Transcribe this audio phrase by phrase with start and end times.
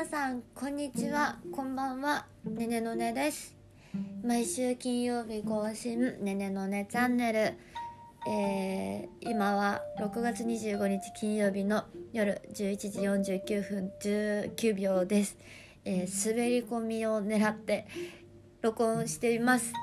[0.00, 1.36] 皆さんこんにちは。
[1.52, 2.24] こんばんは。
[2.46, 3.54] ねねのねです。
[4.24, 7.38] 毎週金曜日更新ねねのねチャンネル。
[8.26, 11.84] えー、今は6月25日金曜日の
[12.14, 15.36] 夜11時49分19秒です、
[15.84, 17.86] えー、滑り込みを狙って
[18.62, 19.74] 録音しています。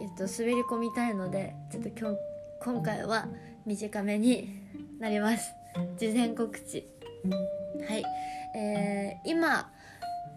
[0.00, 2.16] えっと滑り込みたいのでちょっと今日
[2.64, 3.28] 今回は
[3.64, 4.48] 短めに
[4.98, 5.52] なります。
[6.00, 6.99] 事前告知。
[7.28, 8.04] はい、
[8.56, 9.70] えー、今、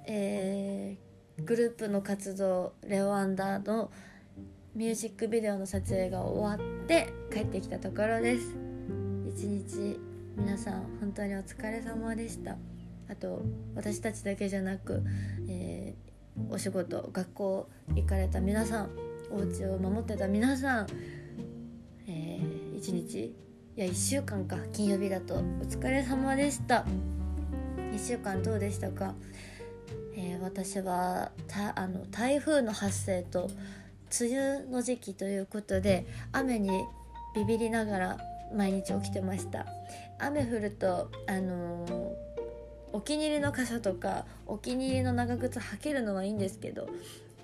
[0.06, 3.92] えー、グループの活動レオアンダーの
[4.76, 8.56] ミュージックビデオの撮影が終わって帰ってきたところです。
[9.30, 10.00] 一日
[10.36, 12.58] 皆さん本当にお疲れ様でした。
[13.10, 13.44] あと
[13.76, 15.04] 私たちだけじゃなく、
[15.48, 18.90] えー、お仕事学校行かれた皆さん
[19.32, 20.88] お家を守ってた皆さん、
[22.08, 23.36] えー、一日
[23.76, 24.56] いや1週間か。
[24.72, 25.34] 金曜日だと。
[25.34, 26.86] お疲れ様でした。
[27.78, 29.16] 1週間どうでしたか、
[30.16, 31.32] えー、私は
[31.74, 33.50] あの台風の発生と
[34.22, 36.70] 梅雨の時期ということで雨に
[37.36, 38.18] ビビりながら
[38.56, 39.66] 毎日起きてました。
[40.20, 42.12] 雨降るとあのー、
[42.92, 46.88] お気に入りの箇所とかお気に入りの長靴履けるのはいいんですけど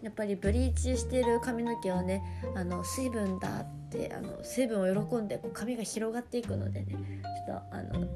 [0.02, 2.24] やっぱりブリーチしてる髪の毛はね
[2.56, 8.08] あの水分だってあの水分を喜んでこう髪が広がっていくのでねちょっとあの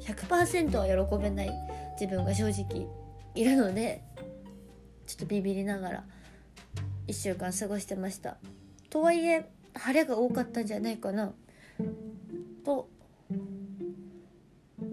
[0.00, 1.50] 100%は喜べない
[1.98, 2.86] 自分が正直
[3.34, 4.02] いるので
[5.06, 6.04] ちょっとビビりながら
[7.06, 8.36] 1週間過ごしてました。
[8.90, 11.32] とはいえ晴れが多かったんじゃないかな
[12.64, 12.88] と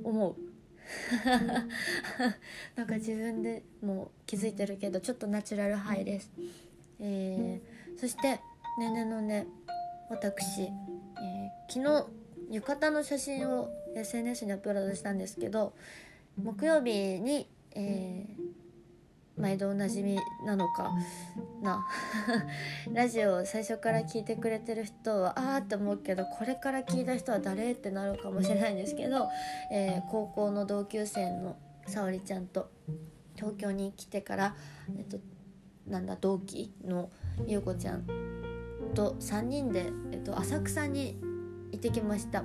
[0.03, 0.50] 思う。
[2.75, 6.31] なんか自分でも気づいてるけどちょっとナチュラルハイです、
[6.99, 8.39] えー、そして
[8.79, 9.47] ねねのね
[10.09, 12.07] 私、えー、昨
[12.49, 15.73] 日浴衣の写真を SNS にアップロードしたんですけど
[16.41, 18.40] 木曜日に、えー、
[19.41, 20.91] 毎度おなじみなのか
[21.61, 21.85] な
[22.93, 29.27] ラジオを最初から聞いてくれてる人はああって思うけどこれから聞いた人は誰ってなるかもしれないんですけど、
[29.71, 31.57] えー、高校の同級生の
[31.87, 32.69] 沙織ちゃんと
[33.35, 34.55] 東京に来てから、
[34.95, 35.17] えっと、
[35.87, 37.09] なんだ同期の
[37.47, 38.05] 優子ちゃん
[38.93, 41.19] と3人で、えっと、浅草に
[41.71, 42.43] 行ってきました。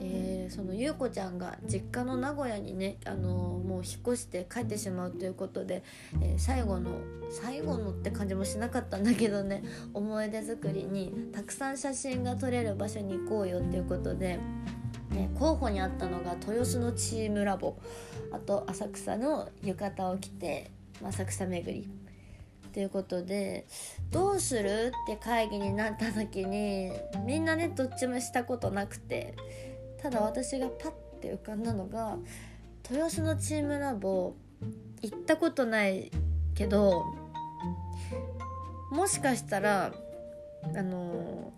[0.00, 5.82] えー、その優子ちゃんが実家の名古屋にね、あのー、もう引っ越して帰ってしまうということで、
[6.20, 6.90] えー、最後の
[7.30, 9.62] 最後のって感じもしなかったんだけどね
[9.94, 14.38] 思い出作りにたくさん写真が撮れる場所に行こうよっていうことで、
[15.10, 17.76] ね、候補にあったのが豊洲のチームラボ。
[18.32, 20.70] あと浅草の浴衣を着て
[21.02, 21.88] 浅草巡り。
[22.76, 23.66] ということで
[24.10, 26.92] どうするって会議になった時に
[27.24, 29.34] みんなねどっちもしたことなくて
[30.00, 32.16] ただ私がパッて浮かんだのが
[32.90, 34.34] 豊洲のチームラボ
[35.02, 36.10] 行ったことない
[36.54, 37.04] けど
[38.90, 39.92] もしかしたら
[40.74, 41.52] あの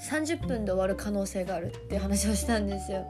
[0.00, 3.06] ー、30分で終わる可能性があるって話をしたんですよ。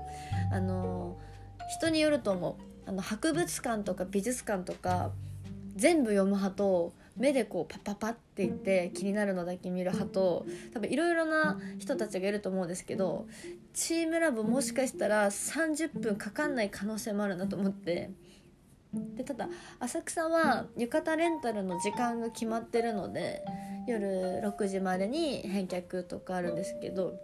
[0.52, 5.10] あのー、人によると思うあの博物館とか美術館とか
[5.74, 13.26] 全部読む派と目でこうパッパッパっていって気になるのだけ見る派と多分いろいろな人たちがいると思うんですけど
[13.72, 18.10] チームラボもしかしたら30分かかんない可能性もあるなと思って
[19.16, 19.48] でただ
[19.80, 23.42] 浅草は浴衣レンタルの時間が決まってるので
[23.86, 27.14] 夜6時までに返却とかあるんですけど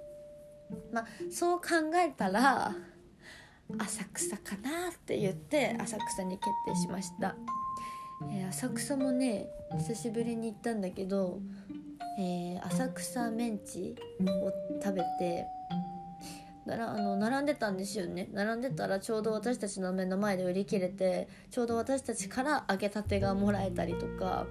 [0.92, 1.66] まあそう考
[1.96, 2.74] えたら
[3.78, 7.36] 浅草かなって言って浅草に決定しました。
[8.30, 11.40] えー、浅草もね久しぶりに行ったんだけど、
[12.18, 14.52] えー、浅草メンチを
[14.82, 15.46] 食べて
[16.64, 18.28] ならあの並んでたんですよね。
[18.32, 24.46] 並んでたらちょうど私たちの目の前で売り切れてちょうど私たちから揚げたてがもらえたりとか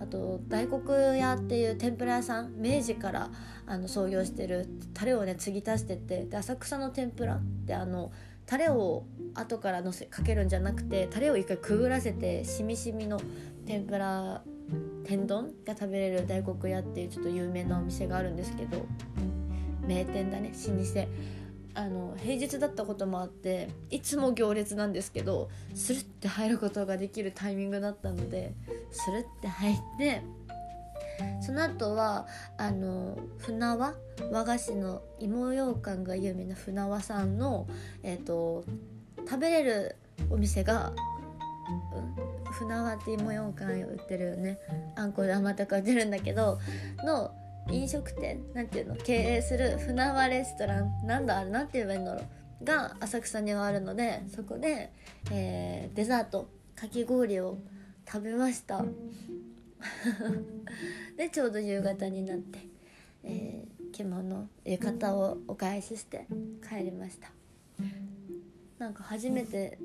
[0.00, 3.30] あと大黒屋っていう天ぷら屋さん明治から
[3.66, 8.10] あの創業してるタレをね継ぎ足しててで浅草の天ぷらってあの
[8.50, 9.04] タレを
[9.34, 13.20] 後からのせかけるんじゃなくてタレを一回くぐらせてしみしみの
[13.64, 14.42] 天ぷら
[15.04, 18.84] 天丼が食べれる大黒屋っていうちょっと有名なお店があるんですけど
[19.86, 21.08] 名店だね老舗。
[21.74, 28.52] あの平日だったこともあっていつも行列なんですけどスルッて入ることができるタイミングだったので
[28.90, 30.22] スルッて入って
[31.40, 32.26] その後は
[32.58, 33.94] あの船輪
[34.30, 37.66] 和菓子の芋ようかんが有名な船輪さんの、
[38.02, 38.64] えーと、
[39.18, 39.96] 食べれる
[40.30, 40.92] お店が、
[42.46, 44.58] うん、船輪って芋ようかん売ってるよね。
[44.96, 46.58] あんこで甘たか売ってるんだけど
[47.04, 47.32] の
[47.70, 54.92] 飲食店なんていうの経営する船輪レストランなんだあれなんて言えばいいんだろうが浅草にはあるのでそこで、
[55.30, 57.58] えー、デザートかき氷を
[58.06, 58.84] 食べました。
[61.16, 62.58] でちょうど夕方になって、
[63.24, 66.26] えー、着物浴衣をお返しして
[66.68, 67.30] 帰りました。
[68.78, 69.78] なんか初めて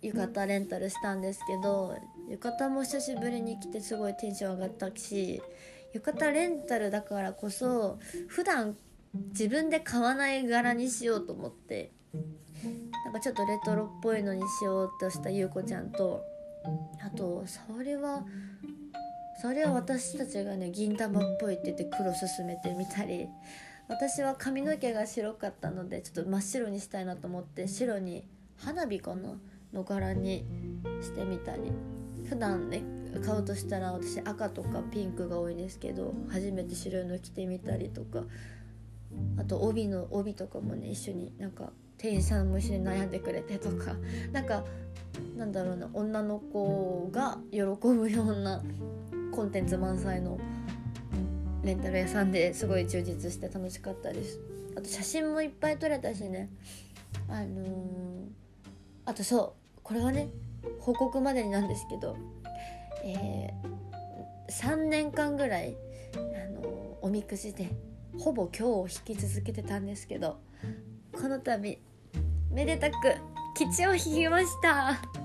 [0.00, 1.96] 浴衣レンタルしたんですけど
[2.28, 5.42] 浴衣も久しぶりに着てすごいテンション上がったし
[5.94, 8.76] 浴衣レンタルだからこそ普段
[9.30, 16.22] 自分で買わない柄にしようと思ってなんかちょっとレトロっぽいのにしようとした優子ちゃんと
[17.04, 18.24] あと沙織は
[19.40, 23.28] それは私たちがね銀玉っぽいって言って黒進めてみたり
[23.88, 28.26] 私は髪の毛が白かったのでちょっと真っ白にしたいなと思って白に
[28.56, 29.34] 花火かな？
[29.72, 30.44] の柄に
[31.02, 31.72] してみたり。
[32.28, 32.82] 普段ね
[33.24, 38.22] 買うとしたら私赤とかピンクが多いんですけど初めて白いの着てみたりとか。
[39.38, 43.94] あと帯の帯とかもね一緒になんか店員さんも一緒に悩んでくれてとか。
[44.32, 44.64] なんか
[45.36, 48.62] なんだろうな女の子が喜ぶような
[49.34, 50.38] コンテンツ満載の
[51.64, 54.38] レンタル屋さんですごい充実して楽しかったです。
[54.76, 56.50] あと写真もいっぱい撮れたしね。
[57.28, 58.26] あのー、
[59.06, 60.28] あとそうこれはね
[60.78, 62.16] 報告までになんですけど
[63.02, 65.76] えー、3年間ぐらい、
[66.14, 66.18] あ
[66.50, 66.66] のー、
[67.02, 67.70] おみくじで
[68.18, 70.38] ほぼ今日を引き続けてたんですけど
[71.12, 71.80] この度
[72.50, 72.94] めでたく
[73.56, 75.23] 吉を引きました。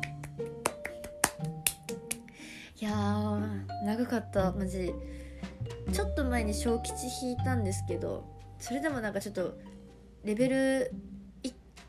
[2.89, 3.39] いや
[3.85, 4.91] 長かったマジ。
[5.93, 8.25] ちょっと前に小吉引いたんですけど
[8.57, 9.59] それでもなんかちょっと
[10.23, 10.91] レベル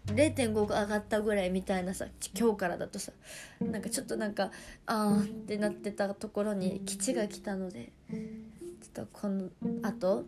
[0.08, 2.04] 0.5が上がったぐらいみたいなさ
[2.38, 3.12] 今日からだとさ
[3.60, 4.50] なんかちょっとなんか
[4.84, 9.48] あーってなってたところに基地が来たのでちょっとこの
[9.82, 10.26] あと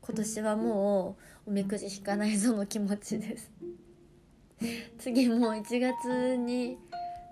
[0.00, 3.52] 今年はもうおみくじ引かないぞの気持ちです。
[4.98, 6.78] 次もう1月に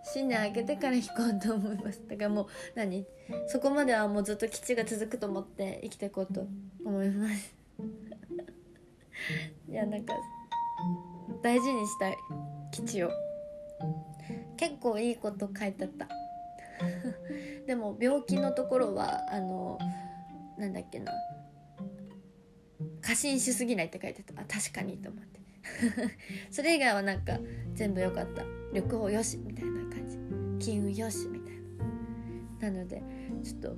[0.05, 2.03] 新年明けてから引こうと思います。
[2.09, 3.07] だからもう何？
[3.47, 6.47] そこまではもうずっと基地が続くと思って生きていこうと
[6.85, 7.55] 思います。
[9.69, 10.15] いやなんか
[11.43, 12.17] 大事にしたい。
[12.73, 13.11] 基地を。
[14.57, 16.09] 結構いいこと書いてあった。
[17.67, 19.79] でも病気のところはあの
[20.57, 21.13] なんだっけな。
[23.01, 24.41] 過信しすぎないって書いてた。
[24.41, 25.39] あ確かにと思って。
[26.51, 27.39] それ以外はなんか
[27.75, 28.45] 全部良かった。
[28.73, 29.68] 旅行よしみたいな。
[30.59, 31.55] 金運よしみたい
[32.61, 32.71] な。
[32.71, 33.03] なので
[33.45, 33.77] ちょっと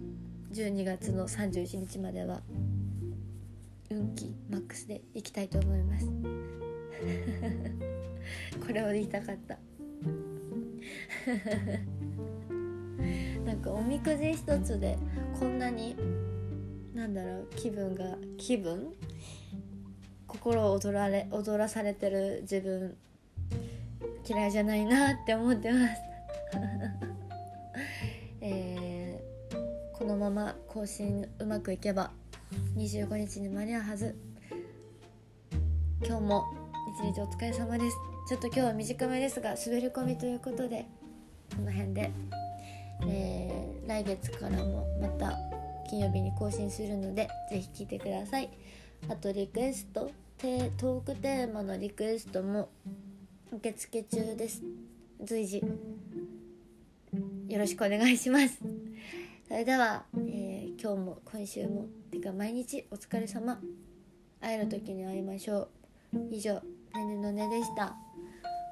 [0.52, 2.40] 12月の31日までは
[3.90, 6.06] 運気マックスでいきたいと思います。
[8.66, 9.58] これを言いたかった。
[13.44, 14.96] なんかおみくじ一つで
[15.38, 15.96] こんなに
[16.94, 18.92] なんだろう気分が気分？
[20.26, 22.96] 心を踊られ踊らされてる自分
[24.26, 26.09] 嫌いじゃないなって思ってます。
[28.40, 32.10] えー、このまま更新うまくいけば
[32.76, 34.16] 25日に間に合うはず。
[36.02, 36.44] 今日も
[36.98, 37.96] 一日お疲れ様です。
[38.28, 40.86] ちょっと今日は短めですが滑り込みということで
[41.54, 42.10] この辺で、
[43.08, 45.38] えー、来月からもまた
[45.88, 48.50] 金曜日に更新するのでぜひ聴いてください。
[49.08, 52.70] あとリクエストトークテーマのリクエストも
[53.52, 54.62] 受付中です。
[55.22, 55.62] 随時
[57.50, 58.60] よろしくお願いします。
[59.48, 63.60] それでは、えー、今日も今週もてか毎日お疲れ様。
[64.40, 65.68] 会える時に会いましょ
[66.14, 66.18] う。
[66.30, 66.54] 以上
[66.94, 67.96] ねねのねでした。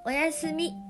[0.07, 0.88] おやすみ。